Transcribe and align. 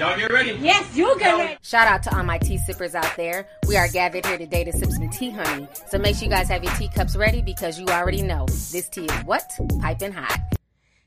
Y'all 0.00 0.16
get 0.16 0.32
ready. 0.32 0.52
Yes, 0.62 0.96
you 0.96 1.14
get 1.18 1.36
ready. 1.36 1.58
Shout 1.60 1.86
out 1.86 2.02
to 2.04 2.16
all 2.16 2.24
my 2.24 2.38
tea 2.38 2.56
sippers 2.56 2.94
out 2.94 3.14
there. 3.18 3.46
We 3.68 3.76
are 3.76 3.86
gathered 3.86 4.24
here 4.24 4.38
today 4.38 4.64
to 4.64 4.72
sip 4.72 4.90
some 4.92 5.10
tea, 5.10 5.28
honey. 5.28 5.68
So 5.88 5.98
make 5.98 6.16
sure 6.16 6.24
you 6.24 6.30
guys 6.30 6.48
have 6.48 6.64
your 6.64 6.72
teacups 6.76 7.16
ready 7.16 7.42
because 7.42 7.78
you 7.78 7.84
already 7.88 8.22
know 8.22 8.46
this 8.46 8.88
tea 8.88 9.04
is 9.04 9.24
what? 9.26 9.52
Piping 9.78 10.12
hot. 10.12 10.40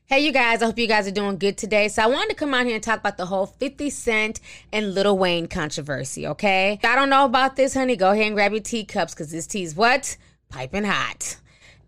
Hey, 0.06 0.20
you 0.20 0.30
guys, 0.30 0.62
I 0.62 0.66
hope 0.66 0.78
you 0.78 0.86
guys 0.86 1.08
are 1.08 1.10
doing 1.10 1.38
good 1.38 1.58
today. 1.58 1.88
So, 1.88 2.04
I 2.04 2.06
wanted 2.06 2.28
to 2.28 2.34
come 2.36 2.54
out 2.54 2.66
here 2.66 2.76
and 2.76 2.84
talk 2.84 3.00
about 3.00 3.16
the 3.16 3.26
whole 3.26 3.46
50 3.46 3.90
Cent 3.90 4.40
and 4.72 4.94
Lil 4.94 5.18
Wayne 5.18 5.48
controversy, 5.48 6.28
okay? 6.28 6.74
If 6.74 6.84
I 6.84 6.94
don't 6.94 7.10
know 7.10 7.24
about 7.24 7.56
this, 7.56 7.74
honey, 7.74 7.96
go 7.96 8.12
ahead 8.12 8.26
and 8.26 8.36
grab 8.36 8.52
your 8.52 8.60
teacups 8.60 9.12
because 9.12 9.32
this 9.32 9.48
tea 9.48 9.64
is 9.64 9.74
what? 9.74 10.16
Piping 10.50 10.84
hot. 10.84 11.38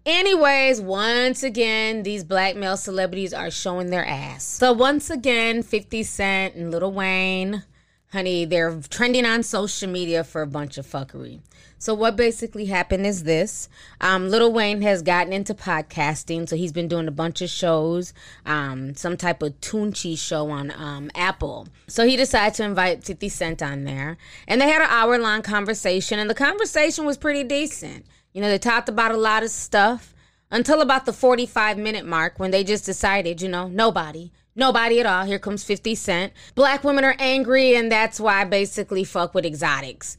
Anyways, 0.06 0.80
once 0.80 1.42
again, 1.42 2.04
these 2.04 2.22
black 2.22 2.54
male 2.54 2.76
celebrities 2.76 3.34
are 3.34 3.50
showing 3.50 3.90
their 3.90 4.06
ass. 4.06 4.46
So 4.46 4.72
once 4.72 5.10
again, 5.10 5.64
50 5.64 6.04
Cent 6.04 6.54
and 6.54 6.70
Lil 6.70 6.92
Wayne, 6.92 7.64
honey, 8.12 8.44
they're 8.44 8.80
trending 8.88 9.26
on 9.26 9.42
social 9.42 9.88
media 9.88 10.24
for 10.24 10.42
a 10.42 10.46
bunch 10.46 10.78
of 10.78 10.86
fuckery. 10.86 11.40
So 11.78 11.92
what 11.94 12.16
basically 12.16 12.66
happened 12.66 13.06
is 13.06 13.24
this: 13.24 13.68
um, 14.00 14.28
Lil 14.28 14.52
Wayne 14.52 14.82
has 14.82 15.02
gotten 15.02 15.32
into 15.32 15.54
podcasting, 15.54 16.48
so 16.48 16.56
he's 16.56 16.72
been 16.72 16.88
doing 16.88 17.08
a 17.08 17.12
bunch 17.12 17.42
of 17.42 17.50
shows, 17.50 18.14
um, 18.46 18.94
some 18.94 19.16
type 19.16 19.42
of 19.42 19.60
Tunechi 19.60 20.18
show 20.18 20.50
on 20.50 20.70
um, 20.70 21.10
Apple. 21.14 21.68
So 21.86 22.06
he 22.06 22.16
decided 22.16 22.54
to 22.54 22.64
invite 22.64 23.04
50 23.04 23.28
Cent 23.28 23.62
on 23.62 23.84
there, 23.84 24.16
and 24.48 24.60
they 24.60 24.68
had 24.68 24.82
an 24.82 24.88
hour 24.90 25.18
long 25.18 25.42
conversation, 25.42 26.18
and 26.18 26.30
the 26.30 26.34
conversation 26.34 27.04
was 27.04 27.18
pretty 27.18 27.44
decent. 27.44 28.06
You 28.32 28.40
know, 28.40 28.48
they 28.48 28.58
talked 28.58 28.88
about 28.88 29.12
a 29.12 29.16
lot 29.16 29.42
of 29.42 29.50
stuff 29.50 30.14
until 30.50 30.80
about 30.80 31.06
the 31.06 31.12
45 31.12 31.78
minute 31.78 32.06
mark 32.06 32.38
when 32.38 32.50
they 32.50 32.64
just 32.64 32.86
decided, 32.86 33.42
you 33.42 33.48
know, 33.48 33.68
nobody, 33.68 34.30
nobody 34.56 34.98
at 35.00 35.06
all. 35.06 35.24
Here 35.24 35.38
comes 35.38 35.62
50 35.62 35.94
Cent. 35.94 36.32
Black 36.54 36.82
women 36.82 37.04
are 37.04 37.14
angry, 37.18 37.76
and 37.76 37.92
that's 37.92 38.18
why 38.18 38.40
I 38.40 38.44
basically 38.44 39.04
fuck 39.04 39.34
with 39.34 39.46
exotics. 39.46 40.16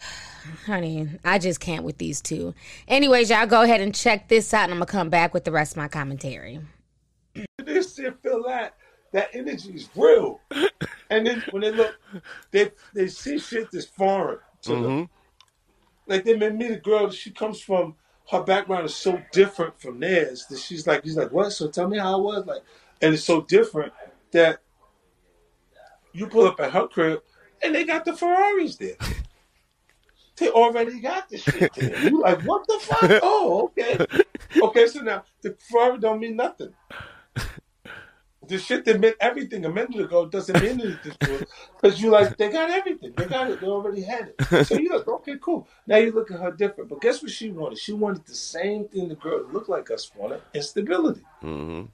Honey, 0.66 1.08
I 1.24 1.38
just 1.38 1.60
can't 1.60 1.84
with 1.84 1.98
these 1.98 2.20
two. 2.20 2.54
Anyways, 2.86 3.30
y'all 3.30 3.46
go 3.46 3.62
ahead 3.62 3.80
and 3.80 3.94
check 3.94 4.28
this 4.28 4.52
out, 4.52 4.64
and 4.64 4.72
I'm 4.72 4.78
gonna 4.78 4.86
come 4.86 5.08
back 5.08 5.32
with 5.32 5.44
the 5.44 5.52
rest 5.52 5.72
of 5.72 5.78
my 5.78 5.88
commentary. 5.88 6.60
This 7.58 7.94
shit 7.94 8.20
feel 8.22 8.42
that 8.44 8.76
that 9.12 9.30
energy 9.32 9.72
is 9.72 9.88
real, 9.96 10.40
and 11.10 11.26
then 11.26 11.42
when 11.50 11.62
they 11.62 11.70
look, 11.70 11.94
they 12.50 12.70
they 12.92 13.08
see 13.08 13.38
shit 13.38 13.70
that's 13.70 13.86
foreign 13.86 14.38
to 14.62 14.70
them. 14.70 14.82
Mm-hmm. 14.82 15.04
Like 16.06 16.24
they 16.24 16.36
may 16.36 16.50
me, 16.50 16.68
the 16.68 16.76
girl, 16.76 17.10
she 17.10 17.30
comes 17.30 17.60
from 17.60 17.94
her 18.30 18.42
background 18.42 18.86
is 18.86 18.94
so 18.94 19.20
different 19.32 19.80
from 19.80 20.00
theirs 20.00 20.46
that 20.46 20.58
she's 20.58 20.86
like, 20.86 21.04
he's 21.04 21.16
like, 21.16 21.30
what? 21.30 21.50
So 21.50 21.68
tell 21.68 21.88
me 21.88 21.98
how 21.98 22.18
it 22.18 22.22
was, 22.22 22.46
like, 22.46 22.62
and 23.00 23.14
it's 23.14 23.24
so 23.24 23.42
different 23.42 23.92
that 24.32 24.60
you 26.12 26.26
pull 26.26 26.46
up 26.46 26.60
at 26.60 26.72
her 26.72 26.86
crib 26.86 27.22
and 27.62 27.74
they 27.74 27.84
got 27.84 28.04
the 28.04 28.16
Ferraris 28.16 28.76
there. 28.76 28.96
They 30.36 30.50
already 30.50 30.98
got 30.98 31.28
the 31.28 31.38
shit 31.38 31.72
there. 31.74 32.08
You 32.08 32.20
like, 32.20 32.42
what 32.42 32.66
the 32.66 32.78
fuck? 32.80 33.08
Oh, 33.22 33.70
okay. 33.78 34.04
Okay, 34.60 34.88
so 34.88 35.00
now 35.00 35.22
the 35.42 35.56
Ferrari 35.70 35.98
don't 35.98 36.18
mean 36.18 36.34
nothing. 36.34 36.74
The 38.48 38.58
shit 38.58 38.84
that 38.84 39.00
meant 39.00 39.16
everything 39.20 39.64
a 39.64 39.70
minute 39.70 39.98
ago 39.98 40.26
doesn't 40.26 40.60
mean 40.60 40.80
anything 40.80 41.12
to 41.20 41.46
because 41.80 42.00
you 42.02 42.10
like 42.10 42.36
they 42.36 42.50
got 42.50 42.70
everything. 42.70 43.12
They 43.16 43.24
got 43.24 43.50
it. 43.50 43.60
They 43.60 43.66
already 43.66 44.02
had 44.02 44.34
it. 44.36 44.66
So 44.66 44.76
you 44.76 44.90
like, 44.90 45.08
okay, 45.08 45.36
cool. 45.40 45.66
Now 45.86 45.96
you 45.96 46.12
look 46.12 46.30
at 46.30 46.40
her 46.40 46.50
different. 46.50 46.90
But 46.90 47.00
guess 47.00 47.22
what 47.22 47.30
she 47.30 47.50
wanted? 47.50 47.78
She 47.78 47.92
wanted 47.92 48.26
the 48.26 48.34
same 48.34 48.88
thing 48.88 49.08
the 49.08 49.14
girl 49.14 49.38
that 49.38 49.52
looked 49.52 49.68
like 49.68 49.90
us 49.90 50.10
wanted: 50.14 50.42
instability. 50.52 51.22
Mm-hmm. 51.42 51.84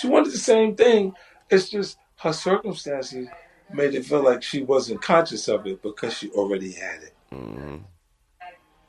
She 0.00 0.08
wanted 0.08 0.32
the 0.32 0.38
same 0.38 0.74
thing. 0.76 1.14
It's 1.50 1.68
just 1.68 1.98
her 2.16 2.32
circumstances 2.32 3.28
made 3.72 3.94
it 3.94 4.04
feel 4.04 4.22
like 4.22 4.42
she 4.42 4.62
wasn't 4.62 5.02
conscious 5.02 5.48
of 5.48 5.66
it 5.66 5.82
because 5.82 6.14
she 6.14 6.30
already 6.30 6.72
had 6.72 7.02
it. 7.02 7.14
Mm-hmm. 7.32 7.76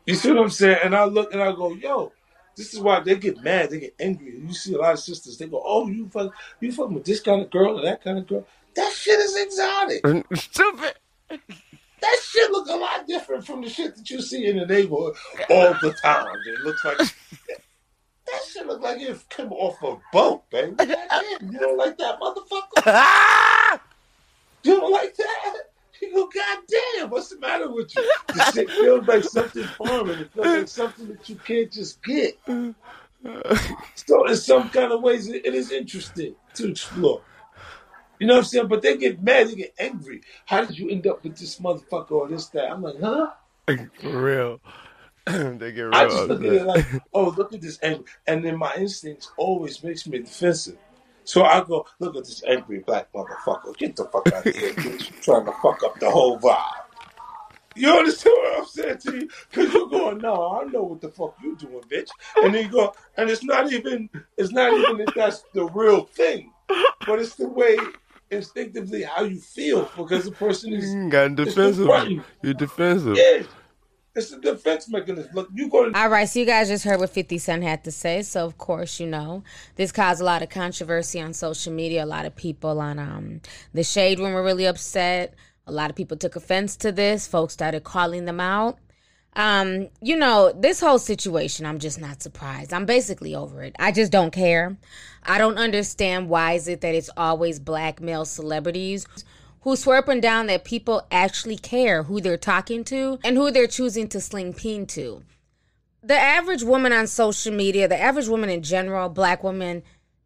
You 0.05 0.15
see 0.15 0.29
what 0.29 0.39
I'm 0.39 0.49
saying? 0.49 0.79
And 0.83 0.95
I 0.95 1.05
look 1.05 1.33
and 1.33 1.41
I 1.41 1.51
go, 1.51 1.73
yo, 1.73 2.11
this 2.55 2.73
is 2.73 2.79
why 2.79 2.99
they 2.99 3.15
get 3.15 3.43
mad, 3.43 3.69
they 3.71 3.79
get 3.79 3.95
angry. 3.99 4.37
You 4.37 4.53
see 4.53 4.73
a 4.73 4.77
lot 4.77 4.93
of 4.93 4.99
sisters, 4.99 5.37
they 5.37 5.47
go, 5.47 5.61
oh, 5.65 5.87
you 5.87 6.07
fuck, 6.09 6.33
you 6.59 6.71
fucking 6.71 6.93
with 6.93 7.05
this 7.05 7.19
kind 7.19 7.41
of 7.41 7.49
girl 7.49 7.79
or 7.79 7.83
that 7.83 8.03
kind 8.03 8.17
of 8.17 8.27
girl. 8.27 8.45
That 8.75 8.93
shit 8.93 9.19
is 9.19 9.35
exotic. 9.35 10.25
Stupid. 10.33 10.93
That 11.29 12.19
shit 12.23 12.51
look 12.51 12.67
a 12.67 12.75
lot 12.75 13.07
different 13.07 13.45
from 13.45 13.61
the 13.61 13.69
shit 13.69 13.95
that 13.95 14.09
you 14.09 14.21
see 14.21 14.45
in 14.45 14.57
the 14.57 14.65
neighborhood 14.65 15.15
all 15.49 15.73
the 15.81 15.93
time. 16.03 16.35
It 16.45 16.59
looks 16.61 16.85
like 16.85 16.97
that 18.27 18.41
shit 18.49 18.65
look 18.65 18.81
like 18.81 19.01
it 19.01 19.29
came 19.29 19.51
off 19.51 19.81
a 19.83 19.97
boat, 20.11 20.49
baby. 20.49 20.75
Goddamn, 20.77 21.51
you 21.51 21.59
don't 21.59 21.77
like 21.77 21.97
that 21.97 22.19
motherfucker? 22.19 23.79
You 24.63 24.79
don't 24.79 24.91
like 24.91 25.15
that? 25.15 25.53
You 26.01 26.11
go, 26.11 26.27
goddamn, 26.27 27.11
what's 27.11 27.29
the 27.29 27.39
matter 27.39 27.71
with 27.71 27.95
you? 27.95 28.11
The 28.29 28.51
shit 28.51 28.69
feels 28.71 29.07
like 29.07 29.23
something 29.23 29.63
foreign. 29.63 30.19
It 30.21 30.33
feels 30.33 30.47
like 30.47 30.67
something 30.67 31.07
that 31.09 31.29
you 31.29 31.35
can't 31.35 31.71
just 31.71 32.03
get. 32.03 32.39
So 33.95 34.27
in 34.27 34.35
some 34.35 34.69
kind 34.69 34.91
of 34.91 35.01
ways, 35.01 35.27
it 35.27 35.47
it 35.47 35.55
is 35.55 35.71
interesting 35.71 36.35
to 36.53 36.69
explore. 36.69 37.21
You 38.19 38.27
know 38.27 38.35
what 38.35 38.39
I'm 38.39 38.45
saying? 38.45 38.67
But 38.67 38.83
they 38.83 38.97
get 38.97 39.23
mad, 39.23 39.47
they 39.47 39.55
get 39.55 39.73
angry. 39.79 40.21
How 40.45 40.63
did 40.63 40.77
you 40.77 40.89
end 40.89 41.07
up 41.07 41.23
with 41.23 41.35
this 41.35 41.59
motherfucker 41.59 42.11
or 42.11 42.27
this, 42.27 42.47
that? 42.49 42.71
I'm 42.71 42.83
like, 42.83 42.99
huh? 42.99 43.31
For 43.67 44.21
real. 44.21 44.59
they 45.57 45.71
get 45.71 45.81
real 45.81 45.95
I 45.95 46.05
just 46.05 46.27
look 46.27 46.43
at 46.43 46.53
it 46.53 46.65
like, 46.65 46.85
oh, 47.13 47.29
look 47.29 47.53
at 47.53 47.61
this 47.61 47.79
angry. 47.81 48.05
And 48.27 48.45
then 48.45 48.57
my 48.57 48.75
instincts 48.75 49.31
always 49.37 49.83
makes 49.83 50.05
me 50.05 50.19
defensive. 50.19 50.77
So 51.23 51.43
I 51.43 51.63
go, 51.63 51.87
look 51.99 52.15
at 52.15 52.25
this 52.25 52.43
angry 52.43 52.79
black 52.79 53.11
motherfucker. 53.11 53.75
Get 53.77 53.95
the 53.95 54.05
fuck 54.05 54.31
out 54.31 54.45
of 54.45 54.55
here, 54.55 54.73
bitch. 54.73 55.11
You're 55.11 55.21
trying 55.21 55.45
to 55.45 55.51
fuck 55.53 55.83
up 55.83 55.99
the 55.99 56.09
whole 56.09 56.39
vibe. 56.39 56.85
You 57.75 57.91
understand 57.91 58.35
what 58.37 58.59
I'm 58.59 58.65
saying 58.65 58.97
to 58.99 59.15
you? 59.19 59.29
Because 59.49 59.73
you're 59.73 59.89
going, 59.89 60.19
no, 60.19 60.61
I 60.61 60.63
know 60.65 60.83
what 60.83 61.01
the 61.01 61.09
fuck 61.09 61.35
you 61.43 61.57
doing, 61.57 61.81
bitch. 61.91 62.09
And 62.41 62.53
then 62.53 62.65
you 62.65 62.71
go, 62.71 62.93
and 63.17 63.29
it's 63.29 63.43
not 63.43 63.73
even, 63.73 64.09
it's 64.37 64.51
not 64.51 64.73
even 64.73 64.97
that 64.97 65.13
that's 65.15 65.43
the 65.53 65.65
real 65.65 66.05
thing, 66.05 66.53
but 67.05 67.19
it's 67.19 67.35
the 67.35 67.49
way 67.49 67.77
instinctively 68.31 69.03
how 69.03 69.23
you 69.23 69.39
feel 69.39 69.89
because 69.97 70.25
the 70.25 70.31
person 70.31 70.73
is 70.73 70.95
mm, 70.95 71.09
got 71.09 71.31
is 71.31 71.53
defensive. 71.55 72.09
you. 72.09 72.23
You're 72.41 72.53
defensive. 72.53 73.17
Yeah, 73.17 73.43
it's 74.15 74.31
a 74.31 74.39
defense 74.39 74.89
mechanism. 74.89 75.31
Look, 75.33 75.49
you 75.53 75.69
go 75.69 75.89
to 75.89 75.97
All 75.97 76.09
right, 76.09 76.27
so 76.27 76.39
you 76.39 76.45
guys 76.45 76.69
just 76.69 76.85
heard 76.85 76.99
what 76.99 77.09
50 77.09 77.37
Cent 77.37 77.63
had 77.63 77.83
to 77.83 77.91
say. 77.91 78.21
So, 78.21 78.45
of 78.45 78.57
course, 78.57 78.99
you 78.99 79.07
know, 79.07 79.43
this 79.75 79.91
caused 79.91 80.21
a 80.21 80.23
lot 80.23 80.41
of 80.41 80.49
controversy 80.49 81.21
on 81.21 81.33
social 81.33 81.73
media. 81.73 82.03
A 82.03 82.05
lot 82.05 82.25
of 82.25 82.35
people 82.35 82.79
on 82.79 82.97
um, 82.97 83.41
the 83.73 83.83
Shade 83.83 84.19
Room 84.19 84.33
were 84.33 84.43
really 84.43 84.65
upset. 84.65 85.33
A 85.67 85.71
lot 85.71 85.89
of 85.89 85.95
people 85.95 86.15
took 86.15 86.35
offense 86.35 86.77
to 86.77 86.91
this. 86.91 87.27
Folks 87.27 87.53
started 87.53 87.83
calling 87.83 88.25
them 88.25 88.39
out. 88.39 88.79
Um, 89.35 89.89
you 90.01 90.15
know, 90.15 90.53
this 90.55 90.79
whole 90.79 90.99
situation, 90.99 91.65
I'm 91.65 91.79
just 91.79 91.99
not 91.99 92.21
surprised. 92.21 92.71
I'm 92.71 92.85
basically 92.85 93.35
over 93.35 93.63
it. 93.63 93.75
I 93.77 93.91
just 93.91 94.11
don't 94.11 94.31
care. 94.31 94.77
I 95.23 95.37
don't 95.37 95.57
understand 95.57 96.29
why 96.29 96.53
is 96.53 96.69
it 96.69 96.81
that 96.81 96.95
it's 96.95 97.09
always 97.17 97.59
black 97.59 97.99
male 97.99 98.23
celebrities 98.23 99.05
who 99.65 99.75
swear 99.75 99.97
up 99.97 100.07
and 100.07 100.21
down 100.21 100.47
that 100.47 100.63
people 100.63 101.05
actually 101.11 101.57
care 101.57 102.03
who 102.03 102.21
they're 102.21 102.37
talking 102.37 102.85
to 102.85 103.19
and 103.25 103.35
who 103.35 103.51
they're 103.51 103.67
choosing 103.67 104.07
to 104.07 104.21
sling 104.21 104.53
peen 104.53 104.85
to 104.85 105.21
the 106.05 106.13
average 106.13 106.63
woman 106.63 106.93
on 106.93 107.07
social 107.07 107.51
media, 107.51 107.87
the 107.87 107.99
average 107.99 108.27
woman 108.27 108.49
in 108.49 108.61
general, 108.61 109.09
black 109.09 109.43
women, 109.43 109.81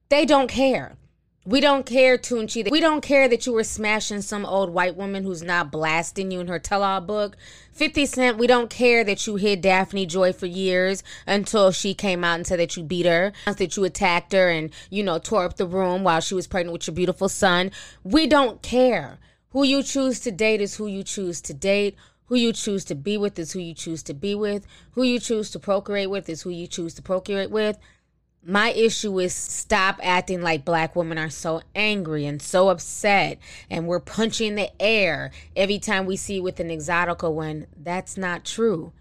they 0.10 0.26
don't 0.26 0.50
care. 0.50 0.98
We 1.46 1.62
don't 1.62 1.86
care, 1.86 2.18
Tunechi. 2.18 2.70
We 2.70 2.82
don't 2.82 3.02
care 3.02 3.30
that 3.30 3.46
you 3.46 3.54
were 3.54 3.64
smashing 3.64 4.22
some 4.22 4.46
old 4.46 4.72
white 4.72 4.98
woman 4.98 5.24
who's 5.24 5.42
not 5.42 5.72
blasting 5.72 6.32
you 6.32 6.42
in 6.42 6.48
her 6.48 6.60
tell-all 6.60 7.00
book. 7.00 7.38
50 7.72 8.06
Cent, 8.06 8.38
we 8.38 8.46
don't 8.46 8.70
care 8.70 9.06
that 9.06 9.26
you 9.26 9.38
hid 9.38 9.62
Daphne 9.62 10.06
Joy 10.06 10.34
for 10.34 10.48
years 10.48 11.02
until 11.26 11.72
she 11.72 11.94
came 11.94 12.26
out 12.26 12.36
and 12.36 12.46
said 12.46 12.60
that 12.60 12.76
you 12.76 12.84
beat 12.84 13.06
her, 13.06 13.32
that 13.46 13.78
you 13.78 13.86
attacked 13.86 14.34
her 14.34 14.50
and, 14.50 14.72
you 14.90 15.02
know, 15.02 15.18
tore 15.18 15.46
up 15.46 15.56
the 15.56 15.66
room 15.66 16.04
while 16.04 16.20
she 16.20 16.36
was 16.36 16.46
pregnant 16.46 16.74
with 16.74 16.88
your 16.88 16.94
beautiful 16.94 17.30
son. 17.30 17.72
We 18.04 18.28
don't 18.28 18.62
care. 18.62 19.18
Who 19.52 19.64
you 19.64 19.82
choose 19.82 20.20
to 20.22 20.32
date 20.32 20.62
is 20.62 20.76
who 20.76 20.86
you 20.86 21.04
choose 21.04 21.42
to 21.42 21.54
date. 21.54 21.96
Who 22.26 22.36
you 22.36 22.54
choose 22.54 22.86
to 22.86 22.96
be 22.96 23.18
with 23.18 23.40
is 23.40 23.54
who 23.54 23.60
you 23.60 23.74
choose 23.74 24.04
to 24.04 24.14
be 24.14 24.36
with. 24.36 24.68
Who 24.92 25.02
you 25.02 25.20
choose 25.20 25.50
to 25.52 25.60
procreate 25.60 26.12
with 26.12 26.30
is 26.30 26.44
who 26.44 26.52
you 26.52 26.68
choose 26.68 26.94
to 26.96 27.02
procreate 27.02 27.50
with. 27.50 27.80
My 28.44 28.70
issue 28.70 29.20
is 29.20 29.34
stop 29.34 30.00
acting 30.04 30.42
like 30.42 30.64
black 30.64 30.96
women 30.96 31.18
are 31.18 31.32
so 31.32 31.62
angry 31.76 32.26
and 32.26 32.42
so 32.42 32.70
upset 32.70 33.40
and 33.70 33.86
we're 33.88 34.00
punching 34.00 34.56
the 34.56 34.70
air 34.82 35.32
every 35.56 35.80
time 35.80 36.06
we 36.06 36.16
see 36.16 36.40
with 36.40 36.60
an 36.60 36.70
exotica 36.70 37.34
when 37.34 37.68
that's 37.76 38.18
not 38.18 38.46
true. 38.46 38.94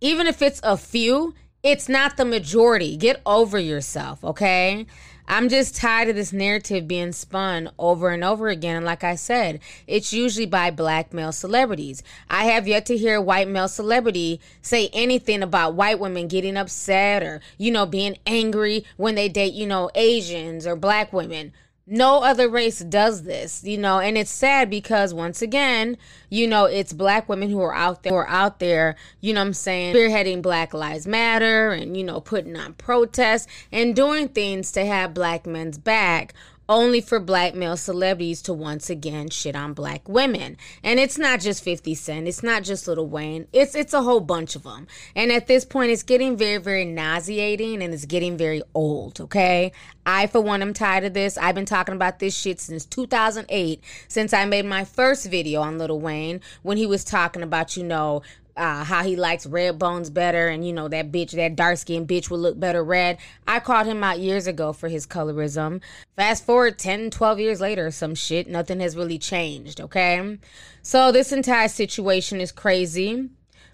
Even 0.00 0.26
if 0.26 0.40
it's 0.40 0.60
a 0.64 0.76
few, 0.76 1.34
it's 1.62 1.88
not 1.88 2.16
the 2.16 2.24
majority. 2.24 2.96
Get 2.96 3.20
over 3.26 3.58
yourself, 3.58 4.24
okay? 4.24 4.86
I'm 5.28 5.48
just 5.48 5.76
tired 5.76 6.08
of 6.08 6.16
this 6.16 6.32
narrative 6.32 6.88
being 6.88 7.12
spun 7.12 7.70
over 7.78 8.08
and 8.08 8.24
over 8.24 8.48
again. 8.48 8.76
And 8.76 8.84
like 8.84 9.04
I 9.04 9.14
said, 9.14 9.60
it's 9.86 10.12
usually 10.12 10.46
by 10.46 10.72
black 10.72 11.12
male 11.12 11.30
celebrities. 11.30 12.02
I 12.28 12.46
have 12.46 12.66
yet 12.66 12.84
to 12.86 12.96
hear 12.96 13.14
a 13.14 13.22
white 13.22 13.46
male 13.46 13.68
celebrity 13.68 14.40
say 14.60 14.90
anything 14.92 15.42
about 15.42 15.74
white 15.74 16.00
women 16.00 16.26
getting 16.26 16.56
upset 16.56 17.22
or, 17.22 17.40
you 17.58 17.70
know, 17.70 17.86
being 17.86 18.18
angry 18.26 18.84
when 18.96 19.14
they 19.14 19.28
date, 19.28 19.52
you 19.52 19.68
know, 19.68 19.88
Asians 19.94 20.66
or 20.66 20.74
black 20.74 21.12
women. 21.12 21.52
No 21.90 22.22
other 22.22 22.48
race 22.48 22.78
does 22.78 23.24
this, 23.24 23.64
you 23.64 23.76
know, 23.76 23.98
and 23.98 24.16
it's 24.16 24.30
sad 24.30 24.70
because 24.70 25.12
once 25.12 25.42
again, 25.42 25.98
you 26.30 26.46
know, 26.46 26.64
it's 26.64 26.92
black 26.92 27.28
women 27.28 27.50
who 27.50 27.60
are 27.60 27.74
out 27.74 28.04
there, 28.04 28.12
who 28.12 28.16
are 28.16 28.28
out 28.28 28.60
there, 28.60 28.94
you 29.20 29.34
know 29.34 29.40
I'm 29.40 29.52
saying, 29.52 29.94
spearheading 29.94 30.40
Black 30.40 30.72
Lives 30.72 31.06
Matter 31.08 31.72
and, 31.72 31.96
you 31.96 32.04
know, 32.04 32.20
putting 32.20 32.56
on 32.56 32.74
protests 32.74 33.48
and 33.72 33.96
doing 33.96 34.28
things 34.28 34.70
to 34.72 34.86
have 34.86 35.12
black 35.12 35.46
men's 35.46 35.78
back 35.78 36.32
only 36.70 37.00
for 37.00 37.18
black 37.18 37.52
male 37.52 37.76
celebrities 37.76 38.40
to 38.40 38.54
once 38.54 38.88
again 38.88 39.28
shit 39.28 39.56
on 39.56 39.74
black 39.74 40.08
women. 40.08 40.56
And 40.84 41.00
it's 41.00 41.18
not 41.18 41.40
just 41.40 41.64
50 41.64 41.96
Cent, 41.96 42.28
it's 42.28 42.44
not 42.44 42.62
just 42.62 42.86
Lil 42.86 43.08
Wayne. 43.08 43.48
It's 43.52 43.74
it's 43.74 43.92
a 43.92 44.02
whole 44.02 44.20
bunch 44.20 44.54
of 44.54 44.62
them. 44.62 44.86
And 45.16 45.32
at 45.32 45.48
this 45.48 45.64
point 45.64 45.90
it's 45.90 46.04
getting 46.04 46.36
very 46.36 46.58
very 46.58 46.84
nauseating 46.84 47.82
and 47.82 47.92
it's 47.92 48.04
getting 48.04 48.36
very 48.36 48.62
old, 48.72 49.20
okay? 49.20 49.72
I 50.06 50.28
for 50.28 50.40
one 50.40 50.62
am 50.62 50.72
tired 50.72 51.04
of 51.04 51.12
this. 51.12 51.36
I've 51.36 51.56
been 51.56 51.66
talking 51.66 51.94
about 51.94 52.20
this 52.20 52.38
shit 52.38 52.60
since 52.60 52.84
2008 52.84 53.82
since 54.06 54.32
I 54.32 54.44
made 54.44 54.64
my 54.64 54.84
first 54.84 55.28
video 55.28 55.62
on 55.62 55.76
Lil 55.76 55.98
Wayne 55.98 56.40
when 56.62 56.76
he 56.76 56.86
was 56.86 57.04
talking 57.04 57.42
about, 57.42 57.76
you 57.76 57.82
know, 57.82 58.22
uh, 58.60 58.84
how 58.84 59.02
he 59.02 59.16
likes 59.16 59.46
red 59.46 59.78
bones 59.78 60.10
better, 60.10 60.48
and 60.48 60.66
you 60.66 60.72
know 60.72 60.86
that 60.86 61.10
bitch, 61.10 61.30
that 61.30 61.56
dark 61.56 61.78
skinned 61.78 62.06
bitch 62.06 62.30
would 62.30 62.40
look 62.40 62.60
better 62.60 62.84
red. 62.84 63.16
I 63.48 63.58
called 63.58 63.86
him 63.86 64.04
out 64.04 64.20
years 64.20 64.46
ago 64.46 64.74
for 64.74 64.88
his 64.88 65.06
colorism. 65.06 65.80
Fast 66.14 66.44
forward 66.44 66.78
10, 66.78 67.10
12 67.10 67.40
years 67.40 67.60
later, 67.60 67.90
some 67.90 68.14
shit, 68.14 68.48
nothing 68.48 68.80
has 68.80 68.96
really 68.96 69.18
changed, 69.18 69.80
okay? 69.80 70.38
So 70.82 71.10
this 71.10 71.32
entire 71.32 71.68
situation 71.68 72.40
is 72.40 72.52
crazy. 72.52 73.30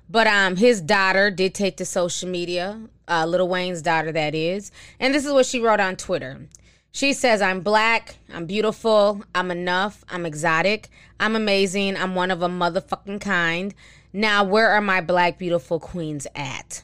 But 0.08 0.28
um, 0.28 0.54
his 0.54 0.80
daughter 0.80 1.32
did 1.32 1.52
take 1.52 1.78
to 1.78 1.84
social 1.84 2.28
media, 2.28 2.80
uh, 3.08 3.26
Lil 3.26 3.48
Wayne's 3.48 3.82
daughter, 3.82 4.12
that 4.12 4.36
is, 4.36 4.70
and 5.00 5.12
this 5.12 5.26
is 5.26 5.32
what 5.32 5.46
she 5.46 5.58
wrote 5.58 5.80
on 5.80 5.96
Twitter. 5.96 6.46
She 6.92 7.12
says, 7.12 7.42
I'm 7.42 7.60
black, 7.60 8.16
I'm 8.32 8.46
beautiful, 8.46 9.24
I'm 9.34 9.50
enough, 9.50 10.04
I'm 10.08 10.24
exotic, 10.24 10.88
I'm 11.18 11.34
amazing, 11.34 11.96
I'm 11.96 12.14
one 12.14 12.30
of 12.30 12.40
a 12.40 12.48
motherfucking 12.48 13.20
kind. 13.20 13.74
Now, 14.16 14.44
where 14.44 14.70
are 14.70 14.80
my 14.80 15.02
black 15.02 15.36
beautiful 15.36 15.78
queens 15.78 16.26
at? 16.34 16.82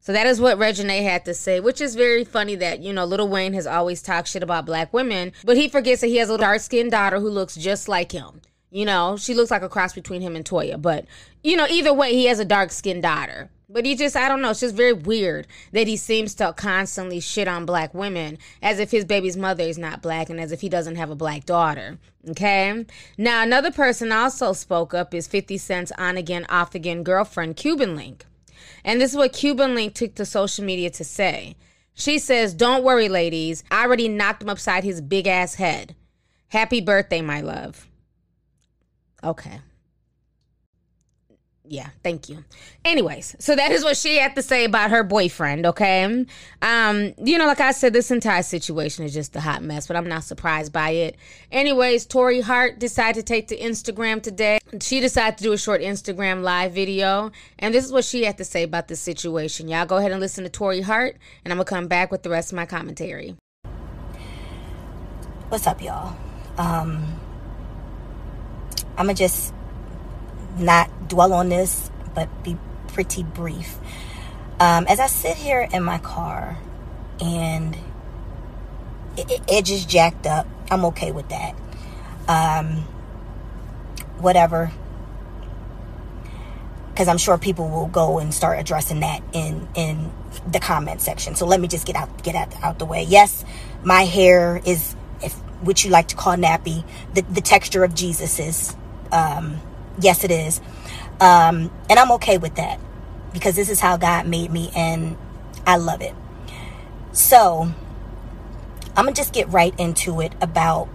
So 0.00 0.12
that 0.12 0.26
is 0.26 0.40
what 0.40 0.58
Reginae 0.58 1.04
had 1.04 1.24
to 1.26 1.32
say, 1.32 1.60
which 1.60 1.80
is 1.80 1.94
very 1.94 2.24
funny 2.24 2.56
that, 2.56 2.80
you 2.80 2.92
know, 2.92 3.04
Little 3.04 3.28
Wayne 3.28 3.52
has 3.52 3.64
always 3.64 4.02
talked 4.02 4.26
shit 4.26 4.42
about 4.42 4.66
black 4.66 4.92
women, 4.92 5.32
but 5.44 5.56
he 5.56 5.68
forgets 5.68 6.00
that 6.00 6.08
he 6.08 6.16
has 6.16 6.30
a 6.30 6.36
dark 6.36 6.60
skinned 6.60 6.90
daughter 6.90 7.20
who 7.20 7.30
looks 7.30 7.54
just 7.54 7.86
like 7.86 8.10
him. 8.10 8.42
You 8.72 8.86
know, 8.86 9.16
she 9.16 9.34
looks 9.34 9.52
like 9.52 9.62
a 9.62 9.68
cross 9.68 9.92
between 9.92 10.20
him 10.20 10.34
and 10.34 10.44
Toya, 10.44 10.82
but, 10.82 11.04
you 11.44 11.56
know, 11.56 11.68
either 11.70 11.94
way, 11.94 12.12
he 12.12 12.24
has 12.24 12.40
a 12.40 12.44
dark 12.44 12.72
skinned 12.72 13.04
daughter. 13.04 13.50
But 13.74 13.84
he 13.84 13.96
just, 13.96 14.14
I 14.14 14.28
don't 14.28 14.40
know, 14.40 14.50
it's 14.50 14.60
just 14.60 14.76
very 14.76 14.92
weird 14.92 15.48
that 15.72 15.88
he 15.88 15.96
seems 15.96 16.32
to 16.36 16.52
constantly 16.52 17.18
shit 17.18 17.48
on 17.48 17.66
black 17.66 17.92
women 17.92 18.38
as 18.62 18.78
if 18.78 18.92
his 18.92 19.04
baby's 19.04 19.36
mother 19.36 19.64
is 19.64 19.76
not 19.76 20.00
black 20.00 20.30
and 20.30 20.40
as 20.40 20.52
if 20.52 20.60
he 20.60 20.68
doesn't 20.68 20.94
have 20.94 21.10
a 21.10 21.16
black 21.16 21.44
daughter. 21.44 21.98
Okay? 22.30 22.86
Now, 23.18 23.42
another 23.42 23.72
person 23.72 24.12
also 24.12 24.52
spoke 24.52 24.94
up 24.94 25.12
is 25.12 25.26
50 25.26 25.58
Cent's 25.58 25.90
on 25.98 26.16
again, 26.16 26.46
off 26.48 26.76
again 26.76 27.02
girlfriend, 27.02 27.56
Cuban 27.56 27.96
Link. 27.96 28.24
And 28.84 29.00
this 29.00 29.10
is 29.10 29.16
what 29.16 29.32
Cuban 29.32 29.74
Link 29.74 29.94
took 29.94 30.14
to 30.14 30.24
social 30.24 30.64
media 30.64 30.90
to 30.90 31.02
say. 31.02 31.56
She 31.94 32.20
says, 32.20 32.54
Don't 32.54 32.84
worry, 32.84 33.08
ladies. 33.08 33.64
I 33.72 33.82
already 33.82 34.08
knocked 34.08 34.44
him 34.44 34.50
upside 34.50 34.84
his 34.84 35.00
big 35.00 35.26
ass 35.26 35.56
head. 35.56 35.96
Happy 36.46 36.80
birthday, 36.80 37.22
my 37.22 37.40
love. 37.40 37.88
Okay 39.24 39.58
yeah, 41.66 41.88
thank 42.02 42.28
you. 42.28 42.44
Anyways, 42.84 43.36
so 43.38 43.56
that 43.56 43.72
is 43.72 43.82
what 43.82 43.96
she 43.96 44.18
had 44.18 44.34
to 44.34 44.42
say 44.42 44.66
about 44.66 44.90
her 44.90 45.02
boyfriend, 45.02 45.64
okay? 45.64 46.26
Um, 46.60 47.14
you 47.16 47.38
know, 47.38 47.46
like 47.46 47.60
I 47.60 47.72
said, 47.72 47.94
this 47.94 48.10
entire 48.10 48.42
situation 48.42 49.02
is 49.02 49.14
just 49.14 49.34
a 49.34 49.40
hot 49.40 49.62
mess, 49.62 49.86
but 49.86 49.96
I'm 49.96 50.06
not 50.06 50.24
surprised 50.24 50.74
by 50.74 50.90
it. 50.90 51.16
Anyways, 51.50 52.06
Torrei 52.06 52.42
Hart 52.42 52.78
decided 52.78 53.14
to 53.14 53.22
take 53.22 53.48
to 53.48 53.56
Instagram 53.56 54.22
today. 54.22 54.58
She 54.80 55.00
decided 55.00 55.38
to 55.38 55.44
do 55.44 55.52
a 55.52 55.58
short 55.58 55.80
Instagram 55.80 56.42
live 56.42 56.72
video, 56.72 57.32
and 57.58 57.72
this 57.72 57.84
is 57.84 57.92
what 57.92 58.04
she 58.04 58.24
had 58.24 58.36
to 58.38 58.44
say 58.44 58.62
about 58.62 58.88
the 58.88 58.96
situation. 58.96 59.66
Y'all 59.68 59.86
go 59.86 59.96
ahead 59.96 60.12
and 60.12 60.20
listen 60.20 60.44
to 60.44 60.50
Torrei 60.50 60.82
Hart, 60.82 61.16
and 61.44 61.52
I'm 61.52 61.56
gonna 61.56 61.64
come 61.64 61.88
back 61.88 62.10
with 62.12 62.24
the 62.24 62.30
rest 62.30 62.52
of 62.52 62.56
my 62.56 62.66
commentary. 62.66 63.36
What's 65.48 65.66
up, 65.66 65.80
y'all? 65.80 66.14
Um, 66.58 67.20
I'm 68.98 69.06
gonna 69.06 69.14
just 69.14 69.54
not 70.58 71.08
dwell 71.08 71.32
on 71.32 71.48
this, 71.48 71.90
but 72.14 72.28
be 72.42 72.56
pretty 72.88 73.22
brief. 73.22 73.78
Um, 74.60 74.86
as 74.88 75.00
I 75.00 75.06
sit 75.06 75.36
here 75.36 75.68
in 75.72 75.82
my 75.82 75.98
car 75.98 76.56
and 77.20 77.76
it, 79.16 79.42
it, 79.48 79.86
jacked 79.86 80.26
up, 80.26 80.46
I'm 80.70 80.84
okay 80.86 81.12
with 81.12 81.28
that. 81.28 81.54
Um, 82.28 82.84
whatever. 84.18 84.70
Because 86.90 87.08
I'm 87.08 87.18
sure 87.18 87.36
people 87.36 87.68
will 87.68 87.88
go 87.88 88.20
and 88.20 88.32
start 88.32 88.60
addressing 88.60 89.00
that 89.00 89.20
in 89.32 89.68
in 89.74 90.12
the 90.48 90.60
comment 90.60 91.00
section. 91.00 91.34
So 91.34 91.44
let 91.44 91.60
me 91.60 91.66
just 91.66 91.86
get 91.86 91.96
out 91.96 92.22
get 92.22 92.36
out, 92.36 92.54
out 92.62 92.78
the 92.78 92.84
way. 92.84 93.02
Yes, 93.02 93.44
my 93.82 94.04
hair 94.04 94.60
is, 94.64 94.94
if 95.20 95.32
what 95.62 95.82
you 95.84 95.90
like 95.90 96.08
to 96.08 96.16
call 96.16 96.36
nappy, 96.36 96.84
the 97.12 97.22
the 97.22 97.40
texture 97.40 97.82
of 97.82 97.96
Jesus's. 97.96 98.76
Um, 99.10 99.60
Yes, 100.00 100.24
it 100.24 100.30
is. 100.30 100.60
Um, 101.20 101.70
and 101.88 101.98
I'm 101.98 102.12
okay 102.12 102.38
with 102.38 102.56
that 102.56 102.80
because 103.32 103.56
this 103.56 103.68
is 103.68 103.80
how 103.80 103.96
God 103.96 104.26
made 104.26 104.50
me 104.50 104.70
and 104.74 105.16
I 105.66 105.76
love 105.76 106.02
it. 106.02 106.14
So 107.12 107.72
I'm 108.96 109.04
going 109.04 109.14
to 109.14 109.20
just 109.20 109.32
get 109.32 109.48
right 109.48 109.78
into 109.78 110.20
it 110.20 110.32
about 110.40 110.86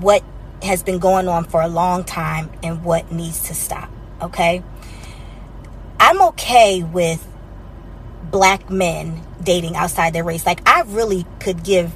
what 0.00 0.22
has 0.62 0.82
been 0.82 0.98
going 0.98 1.28
on 1.28 1.44
for 1.44 1.62
a 1.62 1.68
long 1.68 2.04
time 2.04 2.50
and 2.62 2.84
what 2.84 3.10
needs 3.12 3.48
to 3.48 3.54
stop. 3.54 3.90
Okay. 4.20 4.62
I'm 6.00 6.20
okay 6.22 6.82
with 6.82 7.26
black 8.30 8.70
men 8.70 9.22
dating 9.42 9.76
outside 9.76 10.12
their 10.12 10.24
race. 10.24 10.44
Like, 10.44 10.66
I 10.68 10.82
really 10.82 11.26
could 11.40 11.64
give 11.64 11.92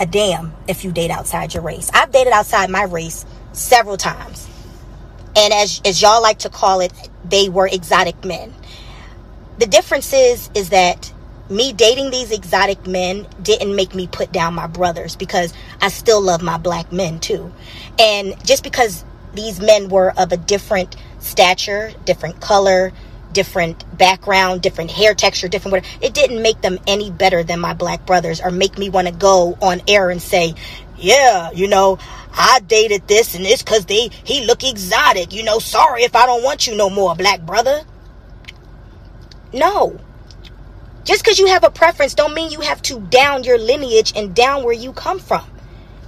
a 0.00 0.06
damn 0.06 0.54
if 0.66 0.84
you 0.84 0.92
date 0.92 1.10
outside 1.10 1.54
your 1.54 1.62
race. 1.62 1.90
I've 1.92 2.10
dated 2.10 2.32
outside 2.32 2.70
my 2.70 2.84
race 2.84 3.26
several 3.52 3.96
times 3.96 4.48
and 5.36 5.52
as 5.52 5.80
as 5.84 6.00
y'all 6.02 6.22
like 6.22 6.40
to 6.40 6.48
call 6.48 6.80
it, 6.80 6.92
they 7.24 7.48
were 7.48 7.66
exotic 7.66 8.24
men. 8.24 8.52
The 9.58 9.66
difference 9.66 10.12
is 10.12 10.50
is 10.54 10.70
that 10.70 11.12
me 11.50 11.72
dating 11.72 12.10
these 12.10 12.30
exotic 12.30 12.86
men 12.86 13.26
didn't 13.42 13.74
make 13.74 13.94
me 13.94 14.06
put 14.06 14.32
down 14.32 14.54
my 14.54 14.66
brothers 14.66 15.16
because 15.16 15.54
I 15.80 15.88
still 15.88 16.20
love 16.20 16.42
my 16.42 16.58
black 16.58 16.92
men 16.92 17.20
too. 17.20 17.52
And 17.98 18.34
just 18.44 18.62
because 18.62 19.04
these 19.34 19.60
men 19.60 19.88
were 19.88 20.12
of 20.18 20.32
a 20.32 20.36
different 20.36 20.96
stature, 21.20 21.92
different 22.04 22.40
color, 22.40 22.92
different 23.32 23.84
background, 23.96 24.62
different 24.62 24.90
hair 24.90 25.14
texture, 25.14 25.48
different 25.48 25.72
whatever, 25.72 26.04
it 26.04 26.14
didn't 26.14 26.42
make 26.42 26.60
them 26.60 26.78
any 26.86 27.10
better 27.10 27.42
than 27.42 27.60
my 27.60 27.74
black 27.74 28.04
brothers 28.06 28.40
or 28.40 28.50
make 28.50 28.78
me 28.78 28.90
want 28.90 29.06
to 29.08 29.14
go 29.14 29.56
on 29.62 29.80
air 29.88 30.10
and 30.10 30.20
say, 30.20 30.54
yeah, 30.96 31.50
you 31.52 31.68
know, 31.68 31.98
I 32.38 32.60
dated 32.60 33.08
this 33.08 33.34
and 33.34 33.44
it's 33.44 33.62
cause 33.64 33.84
they 33.86 34.10
he 34.24 34.46
look 34.46 34.62
exotic. 34.62 35.32
You 35.32 35.42
know, 35.42 35.58
sorry 35.58 36.04
if 36.04 36.14
I 36.14 36.24
don't 36.24 36.44
want 36.44 36.68
you 36.68 36.76
no 36.76 36.88
more, 36.88 37.16
black 37.16 37.40
brother. 37.42 37.82
No. 39.52 39.98
Just 41.04 41.24
because 41.24 41.38
you 41.38 41.46
have 41.48 41.64
a 41.64 41.70
preference 41.70 42.14
don't 42.14 42.34
mean 42.34 42.52
you 42.52 42.60
have 42.60 42.80
to 42.82 43.00
down 43.00 43.42
your 43.42 43.58
lineage 43.58 44.12
and 44.14 44.34
down 44.34 44.62
where 44.62 44.74
you 44.74 44.92
come 44.92 45.18
from. 45.18 45.44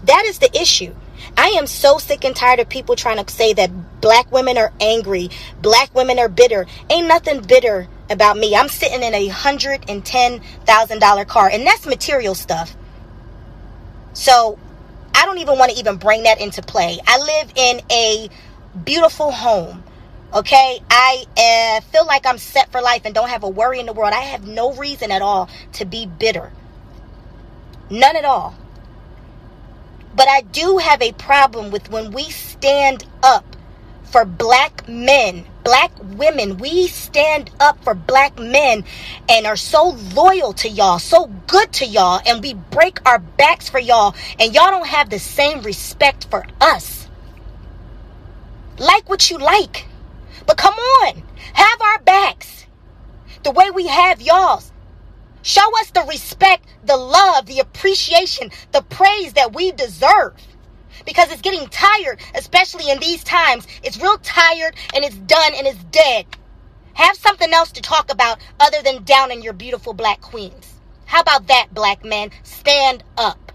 That 0.04 0.24
is 0.26 0.38
the 0.38 0.56
issue. 0.56 0.94
I 1.36 1.48
am 1.48 1.66
so 1.66 1.98
sick 1.98 2.24
and 2.24 2.34
tired 2.34 2.60
of 2.60 2.68
people 2.68 2.96
trying 2.96 3.22
to 3.22 3.32
say 3.32 3.52
that 3.54 4.00
black 4.00 4.30
women 4.30 4.56
are 4.56 4.72
angry, 4.80 5.30
black 5.60 5.94
women 5.94 6.18
are 6.18 6.28
bitter. 6.28 6.66
Ain't 6.88 7.08
nothing 7.08 7.40
bitter 7.42 7.88
about 8.08 8.36
me. 8.36 8.54
I'm 8.54 8.68
sitting 8.68 9.02
in 9.02 9.14
a 9.14 9.28
hundred 9.28 9.88
and 9.88 10.04
ten 10.04 10.40
thousand 10.64 11.00
dollar 11.00 11.24
car, 11.24 11.48
and 11.50 11.66
that's 11.66 11.86
material 11.86 12.34
stuff. 12.34 12.76
So 14.12 14.58
I 15.14 15.26
don't 15.26 15.38
even 15.38 15.58
want 15.58 15.72
to 15.72 15.78
even 15.78 15.96
bring 15.96 16.24
that 16.24 16.40
into 16.40 16.62
play. 16.62 16.98
I 17.06 17.18
live 17.18 17.52
in 17.56 17.80
a 17.90 18.28
beautiful 18.84 19.30
home. 19.30 19.84
Okay, 20.32 20.78
I 20.88 21.24
uh, 21.36 21.80
feel 21.90 22.06
like 22.06 22.24
I'm 22.24 22.38
set 22.38 22.70
for 22.70 22.80
life 22.80 23.02
and 23.04 23.14
don't 23.14 23.28
have 23.28 23.42
a 23.42 23.48
worry 23.48 23.80
in 23.80 23.86
the 23.86 23.92
world. 23.92 24.12
I 24.12 24.20
have 24.20 24.46
no 24.46 24.72
reason 24.74 25.10
at 25.10 25.22
all 25.22 25.48
to 25.74 25.84
be 25.84 26.06
bitter. 26.06 26.52
None 27.90 28.14
at 28.14 28.24
all. 28.24 28.54
But 30.14 30.28
I 30.28 30.42
do 30.42 30.78
have 30.78 31.02
a 31.02 31.12
problem 31.12 31.70
with 31.70 31.90
when 31.90 32.12
we 32.12 32.30
stand 32.30 33.04
up 33.22 33.56
for 34.10 34.24
black 34.24 34.88
men, 34.88 35.46
black 35.64 35.92
women. 36.16 36.58
We 36.58 36.88
stand 36.88 37.50
up 37.60 37.82
for 37.84 37.94
black 37.94 38.38
men 38.38 38.84
and 39.28 39.46
are 39.46 39.56
so 39.56 39.90
loyal 40.14 40.52
to 40.54 40.68
y'all, 40.68 40.98
so 40.98 41.26
good 41.46 41.72
to 41.74 41.86
y'all, 41.86 42.20
and 42.26 42.42
we 42.42 42.54
break 42.54 43.00
our 43.06 43.18
backs 43.18 43.68
for 43.68 43.78
y'all, 43.78 44.14
and 44.38 44.54
y'all 44.54 44.70
don't 44.70 44.86
have 44.86 45.10
the 45.10 45.18
same 45.18 45.62
respect 45.62 46.26
for 46.30 46.44
us. 46.60 47.08
Like 48.78 49.08
what 49.08 49.30
you 49.30 49.38
like. 49.38 49.86
But 50.46 50.56
come 50.56 50.74
on, 50.74 51.22
have 51.52 51.80
our 51.80 52.00
backs 52.00 52.66
the 53.42 53.50
way 53.50 53.70
we 53.70 53.86
have 53.86 54.20
y'all's. 54.20 54.72
Show 55.42 55.66
us 55.80 55.90
the 55.90 56.04
respect, 56.08 56.66
the 56.84 56.96
love, 56.96 57.46
the 57.46 57.60
appreciation, 57.60 58.50
the 58.72 58.82
praise 58.82 59.32
that 59.34 59.54
we 59.54 59.72
deserve. 59.72 60.34
Because 61.04 61.30
it's 61.32 61.42
getting 61.42 61.68
tired, 61.68 62.20
especially 62.34 62.90
in 62.90 62.98
these 62.98 63.24
times. 63.24 63.66
It's 63.82 64.00
real 64.00 64.18
tired 64.18 64.74
and 64.94 65.04
it's 65.04 65.16
done 65.16 65.52
and 65.54 65.66
it's 65.66 65.82
dead. 65.84 66.26
Have 66.94 67.16
something 67.16 67.52
else 67.52 67.72
to 67.72 67.82
talk 67.82 68.12
about 68.12 68.38
other 68.58 68.82
than 68.82 69.04
downing 69.04 69.42
your 69.42 69.52
beautiful 69.52 69.92
black 69.92 70.20
queens. 70.20 70.74
How 71.06 71.20
about 71.20 71.48
that, 71.48 71.68
black 71.72 72.04
men? 72.04 72.30
Stand 72.42 73.02
up. 73.16 73.50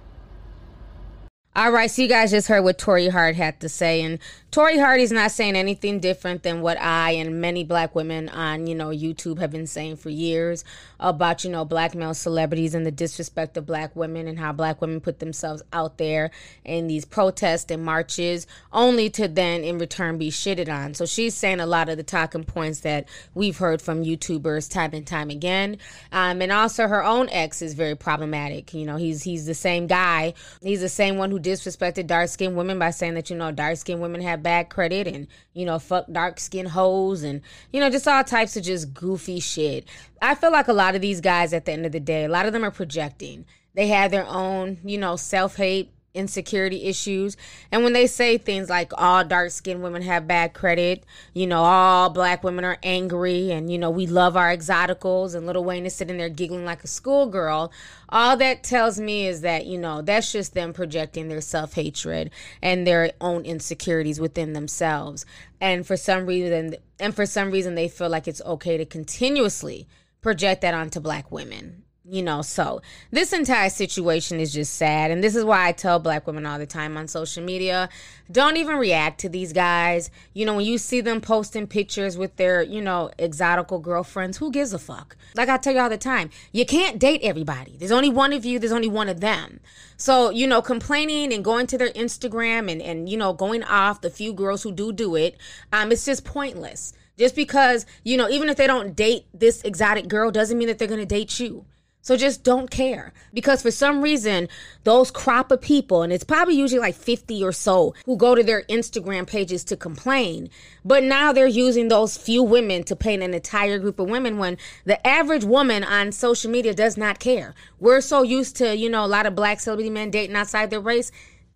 All 1.56 1.72
right, 1.72 1.90
so 1.90 2.02
you 2.02 2.10
guys 2.10 2.32
just 2.32 2.50
heard 2.50 2.66
what 2.66 2.78
Torrei 2.78 3.10
Hart 3.10 3.38
had 3.38 3.62
to 3.62 3.70
say, 3.70 4.02
and 4.02 4.20
Torrei 4.56 4.80
Hart 4.80 5.02
is 5.02 5.12
not 5.12 5.32
saying 5.32 5.58
anything 5.58 6.00
different 6.00 6.44
than 6.44 6.62
what 6.62 6.80
I 6.80 7.12
and 7.12 7.42
many 7.42 7.66
black 7.66 7.94
women 7.94 8.30
on, 8.30 8.68
you 8.68 8.74
know, 8.74 8.88
YouTube 8.88 9.38
have 9.40 9.52
been 9.52 9.68
saying 9.68 9.98
for 9.98 10.10
years 10.10 10.64
about, 10.98 11.44
you 11.44 11.50
know, 11.50 11.66
black 11.66 11.94
male 11.94 12.14
celebrities 12.14 12.74
and 12.74 12.86
the 12.86 12.92
disrespect 12.92 13.58
of 13.58 13.66
black 13.66 13.94
women 13.98 14.30
and 14.30 14.40
how 14.40 14.54
black 14.54 14.80
women 14.80 15.02
put 15.02 15.20
themselves 15.20 15.62
out 15.74 15.98
there 15.98 16.32
in 16.64 16.88
these 16.88 17.04
protests 17.04 17.70
and 17.70 17.84
marches 17.84 18.48
only 18.72 19.10
to 19.10 19.28
then 19.28 19.62
in 19.66 19.78
return 19.78 20.18
be 20.18 20.32
shitted 20.32 20.74
on. 20.74 20.94
So 20.94 21.06
she's 21.06 21.36
saying 21.36 21.60
a 21.60 21.66
lot 21.66 21.90
of 21.90 21.98
the 21.98 22.04
talking 22.04 22.46
points 22.46 22.80
that 22.80 23.10
we've 23.34 23.58
heard 23.58 23.82
from 23.82 24.06
YouTubers 24.06 24.72
time 24.72 24.92
and 24.94 25.06
time 25.06 25.32
again. 25.32 25.80
Um, 26.14 26.42
and 26.42 26.54
also 26.54 26.88
her 26.88 27.04
own 27.04 27.28
ex 27.30 27.62
is 27.62 27.74
very 27.74 27.96
problematic. 27.96 28.74
You 28.74 28.86
know, 28.86 28.96
he's 28.96 29.22
he's 29.22 29.48
the 29.48 29.54
same 29.54 29.86
guy. 29.86 30.34
He's 30.62 30.80
the 30.80 30.88
same 30.88 31.18
one 31.18 31.30
who 31.30 31.42
disrespected 31.42 32.08
dark 32.08 32.30
skinned 32.30 32.56
women 32.56 32.80
by 32.80 32.92
saying 32.92 33.16
that, 33.16 33.30
you 33.30 33.36
know, 33.36 33.52
dark 33.52 33.76
skinned 33.76 34.00
women 34.00 34.22
have 34.22 34.45
bad 34.46 34.70
credit 34.70 35.08
and, 35.08 35.28
you 35.54 35.66
know, 35.66 35.80
fuck 35.80 36.06
dark 36.12 36.40
skin 36.40 36.68
hoes 36.68 37.24
and, 37.24 37.42
you 37.74 37.80
know, 37.80 37.90
just 37.90 38.08
all 38.08 38.24
types 38.24 38.56
of 38.56 38.64
just 38.64 38.94
goofy 38.94 39.40
shit. 39.40 39.90
I 40.22 40.36
feel 40.36 40.52
like 40.52 40.68
a 40.68 40.74
lot 40.74 40.94
of 40.94 41.02
these 41.02 41.20
guys 41.20 41.52
at 41.52 41.66
the 41.66 41.72
end 41.72 41.86
of 41.86 41.92
the 41.92 42.00
day, 42.00 42.26
a 42.26 42.30
lot 42.30 42.46
of 42.46 42.54
them 42.54 42.64
are 42.64 42.72
projecting. 42.72 43.46
They 43.74 43.88
have 43.88 44.12
their 44.12 44.28
own, 44.28 44.78
you 44.84 45.00
know, 45.00 45.16
self 45.16 45.56
hate 45.56 45.92
insecurity 46.16 46.86
issues. 46.86 47.38
And 47.72 47.84
when 47.84 47.94
they 47.94 48.08
say 48.08 48.38
things 48.38 48.70
like 48.70 48.92
all 48.98 49.24
dark 49.24 49.52
skinned 49.52 49.84
women 49.84 50.02
have 50.02 50.28
bad 50.28 50.54
credit, 50.54 51.04
you 51.34 51.46
know, 51.46 51.64
all 51.64 52.10
black 52.10 52.44
women 52.44 52.66
are 52.66 52.78
angry 52.82 53.52
and, 53.52 53.72
you 53.72 53.78
know, 53.78 53.90
we 53.90 54.08
love 54.08 54.36
our 54.36 54.56
exoticals 54.56 55.36
and 55.36 55.46
Lil 55.46 55.64
Wayne 55.64 55.86
is 55.86 55.96
sitting 55.96 56.18
there 56.18 56.30
giggling 56.30 56.66
like 56.66 56.84
a 56.84 56.88
schoolgirl, 56.88 57.72
all 58.10 58.38
that 58.38 58.64
tells 58.64 59.00
me 59.00 59.28
is 59.28 59.42
that, 59.42 59.66
you 59.66 59.78
know, 59.78 60.02
that's 60.02 60.32
just 60.32 60.54
them 60.54 60.74
projecting 60.74 61.28
their 61.28 61.42
self 61.42 61.74
hatred 61.74 62.32
and 62.62 62.86
their 62.86 63.12
own 63.22 63.46
insecurities 63.46 64.20
within 64.20 64.54
themselves. 64.54 65.26
And 65.62 65.86
for 65.86 65.98
some 65.98 66.26
reason, 66.26 66.76
and 67.00 67.16
for 67.16 67.26
some 67.26 67.52
reason, 67.52 67.76
they 67.76 67.88
feel 67.88 68.10
like 68.10 68.28
it's 68.28 68.42
okay 68.42 68.78
to 68.78 68.86
continuously 68.86 69.88
project 70.22 70.62
that 70.62 70.74
onto 70.74 71.00
black 71.00 71.32
women 71.32 71.85
you 72.08 72.22
know 72.22 72.42
so 72.42 72.82
this 73.12 73.34
entire 73.34 73.70
situation 73.70 74.40
is 74.40 74.54
just 74.54 74.76
sad. 74.76 75.12
And 75.12 75.24
this 75.24 75.36
is 75.36 75.44
why 75.44 75.68
i 75.68 75.72
tell 75.72 76.00
black 76.00 76.28
women 76.28 76.46
all 76.46 76.60
the 76.60 76.66
time 76.66 76.98
on 76.98 77.08
social 77.08 77.44
media 77.44 77.90
don't 78.32 78.58
even 78.58 78.78
react 78.78 79.20
to 79.22 79.30
these 79.30 79.54
guys. 79.54 80.12
You 80.34 80.46
know 80.46 80.56
when 80.56 80.66
you 80.66 80.78
see 80.78 81.02
them 81.02 81.20
posting 81.20 81.68
pictures 81.68 82.18
with 82.18 82.36
their 82.36 82.62
you 82.62 82.82
know 82.82 83.10
exotical 83.18 83.82
girlfriends 83.82 84.38
who 84.38 84.52
gives 84.52 84.74
a 84.74 84.80
fuck? 84.80 85.16
Like 85.36 85.50
i 85.50 85.58
tell 85.58 85.74
you 85.74 85.80
all 85.80 85.90
the 85.90 85.98
time 85.98 86.30
you 86.52 86.66
can't 86.66 87.00
date 87.00 87.22
everybody. 87.24 87.76
There's 87.78 87.92
only 87.92 88.10
one 88.10 88.34
of 88.34 88.46
you 88.46 88.60
there's 88.60 88.72
only 88.72 88.90
one 88.90 89.10
of 89.10 89.20
them. 89.20 89.60
So 89.98 90.30
you 90.30 90.46
know 90.46 90.62
complaining 90.62 91.34
and 91.34 91.44
going 91.44 91.66
to 91.68 91.78
their 91.78 91.90
instagram 91.90 92.72
and 92.72 92.82
and 92.82 93.10
you 93.10 93.18
know 93.18 93.34
going 93.34 93.64
off 93.64 94.02
the 94.02 94.10
few 94.12 94.34
girls 94.34 94.62
who 94.62 94.72
do 94.72 94.94
do 94.94 95.16
it 95.16 95.38
um 95.74 95.92
it's 95.92 96.06
just 96.06 96.24
pointless. 96.24 96.94
Just 97.18 97.36
because 97.36 97.86
you 98.04 98.16
know 98.16 98.30
even 98.30 98.50
if 98.50 98.58
they 98.58 98.68
don't 98.68 98.96
date 98.96 99.26
this 99.34 99.64
exotic 99.64 100.08
girl 100.08 100.30
doesn't 100.30 100.58
mean 100.58 100.68
that 100.68 100.78
they're 100.78 100.88
going 100.88 101.00
to 101.00 101.06
date 101.06 101.40
you 101.40 101.66
so 102.06 102.16
just 102.16 102.44
don't 102.44 102.70
care. 102.70 103.14
Because 103.34 103.64
for 103.64 103.72
some 103.72 104.04
reason, 104.04 104.48
those 104.84 105.10
crop 105.10 105.52
of 105.52 105.60
people, 105.60 106.04
and 106.04 106.14
it's 106.14 106.24
probably 106.24 106.54
usually 106.54 106.80
like 106.80 106.94
50 106.94 107.44
or 107.44 107.52
so, 107.52 107.96
who 108.06 108.16
go 108.16 108.36
to 108.36 108.44
their 108.44 108.62
Instagram 108.70 109.26
pages 109.26 109.64
to 109.64 109.76
complain, 109.76 110.52
but 110.86 111.04
now 111.04 111.34
they're 111.34 111.48
using 111.48 111.88
those 111.88 112.16
few 112.16 112.44
women 112.44 112.84
to 112.84 112.96
paint 112.96 113.24
an 113.24 113.34
entire 113.34 113.80
group 113.80 113.98
of 113.98 114.08
women 114.08 114.38
when 114.38 114.60
the 114.84 115.06
average 115.06 115.44
woman 115.44 115.84
on 115.84 116.12
social 116.12 116.52
media 116.52 116.76
does 116.76 116.96
not 116.96 117.18
care. 117.18 117.56
We're 117.80 118.02
so 118.02 118.22
used 118.22 118.56
to, 118.58 118.78
you 118.78 118.88
know, 118.88 119.04
a 119.04 119.08
lot 119.08 119.26
of 119.26 119.34
black 119.34 119.60
celebrity 119.60 119.90
men 119.90 120.12
dating 120.12 120.36
outside 120.36 120.70
their 120.70 120.80
race. 120.80 121.12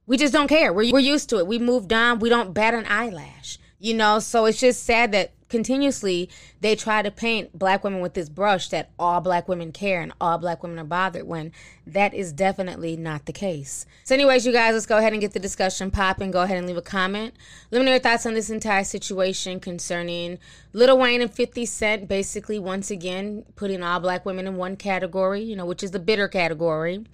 We 0.07 0.17
just 0.17 0.33
don't 0.33 0.47
care. 0.47 0.73
We're, 0.73 0.91
we're 0.91 0.97
used 0.97 1.29
to 1.29 1.37
it. 1.37 1.45
We 1.45 1.59
moved 1.59 1.93
on. 1.93 2.17
We 2.17 2.29
don't 2.29 2.55
bat 2.55 2.73
an 2.73 2.87
eyelash, 2.87 3.59
you 3.79 3.93
know? 3.93 4.19
So 4.19 4.45
it's 4.45 4.59
just 4.59 4.83
sad 4.83 5.11
that 5.13 5.33
continuously 5.49 6.29
they 6.61 6.75
try 6.75 7.01
to 7.01 7.11
paint 7.11 7.57
black 7.57 7.83
women 7.83 7.99
with 7.99 8.13
this 8.13 8.29
brush 8.29 8.69
that 8.69 8.91
all 8.97 9.19
black 9.19 9.47
women 9.47 9.71
care 9.71 10.01
and 10.01 10.13
all 10.21 10.37
black 10.37 10.63
women 10.63 10.79
are 10.79 10.85
bothered 10.85 11.27
when 11.27 11.51
that 11.85 12.13
is 12.13 12.31
definitely 12.31 12.95
not 12.95 13.25
the 13.25 13.33
case. 13.33 13.85
So, 14.03 14.13
anyways, 14.13 14.45
you 14.45 14.53
guys, 14.53 14.73
let's 14.73 14.85
go 14.85 14.97
ahead 14.97 15.13
and 15.13 15.21
get 15.21 15.33
the 15.33 15.39
discussion 15.39 15.89
popping. 15.91 16.31
Go 16.31 16.43
ahead 16.43 16.57
and 16.57 16.67
leave 16.67 16.77
a 16.77 16.81
comment. 16.81 17.33
Let 17.71 17.79
me 17.79 17.85
know 17.85 17.91
your 17.91 17.99
thoughts 17.99 18.25
on 18.25 18.35
this 18.35 18.49
entire 18.49 18.83
situation 18.83 19.59
concerning 19.59 20.37
Lil 20.71 20.97
Wayne 20.97 21.21
and 21.21 21.33
50 21.33 21.65
Cent 21.65 22.07
basically 22.07 22.59
once 22.59 22.91
again 22.91 23.43
putting 23.55 23.81
all 23.81 23.99
black 23.99 24.25
women 24.25 24.47
in 24.47 24.55
one 24.55 24.75
category, 24.75 25.41
you 25.41 25.55
know, 25.55 25.65
which 25.65 25.83
is 25.83 25.91
the 25.91 25.99
bitter 25.99 26.27
category. 26.27 27.05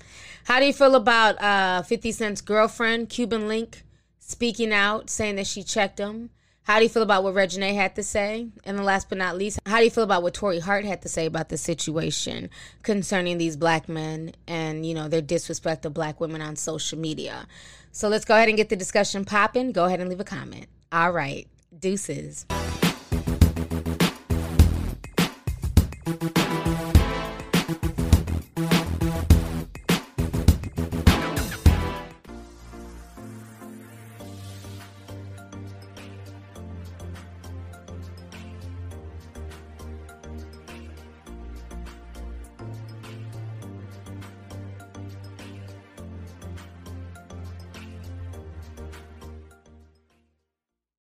How 0.43 0.60
do 0.60 0.65
you 0.65 0.74
feel 0.74 0.95
about 0.95 1.41
uh, 1.41 1.81
50 1.84 2.12
Cent's 2.12 2.41
girlfriend, 2.41 3.10
Cuban 3.10 3.48
Link, 3.48 3.84
speaking 4.19 4.74
out, 4.74 5.10
saying 5.10 5.38
that 5.38 5.48
she 5.48 5.63
checked 5.63 6.00
him? 6.00 6.31
How 6.65 6.79
do 6.79 6.84
you 6.84 6.89
feel 6.89 7.03
about 7.03 7.24
what 7.24 7.36
Reginae 7.36 7.75
had 7.75 7.95
to 7.95 8.01
say? 8.01 8.48
And 8.63 8.75
the 8.75 8.81
last 8.81 9.07
but 9.07 9.19
not 9.19 9.38
least, 9.38 9.60
how 9.67 9.77
do 9.77 9.84
you 9.84 9.91
feel 9.91 10.03
about 10.03 10.24
what 10.24 10.34
Torrei 10.34 10.60
Hart 10.60 10.84
had 10.84 11.03
to 11.03 11.10
say 11.10 11.27
about 11.27 11.50
the 11.50 11.60
situation 11.60 12.50
concerning 12.81 13.38
these 13.38 13.55
black 13.55 13.88
men 13.88 14.34
and, 14.48 14.84
you 14.84 14.95
know, 14.95 15.07
their 15.07 15.22
disrespect 15.22 15.86
of 15.86 15.93
black 15.93 16.19
women 16.19 16.41
on 16.41 16.55
social 16.55 16.98
media? 16.98 17.45
So 17.91 18.10
let's 18.10 18.25
go 18.25 18.36
ahead 18.36 18.50
and 18.50 18.57
get 18.57 18.69
the 18.69 18.75
discussion 18.75 19.25
popping. 19.25 19.74
Go 19.74 19.86
ahead 19.86 20.00
and 20.00 20.10
leave 20.10 20.19
a 20.19 20.24
comment. 20.24 20.65
All 20.91 21.12
right. 21.12 21.48
Deuces. 21.77 22.48